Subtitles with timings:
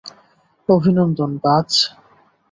[0.69, 1.69] অভিনন্দন, বায।